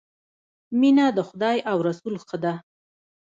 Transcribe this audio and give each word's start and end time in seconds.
مینه 0.79 1.05
د 1.17 1.19
خدای 1.29 1.57
او 1.71 1.77
رسول 1.87 2.15
ښه 2.27 2.37
ده 2.43 2.53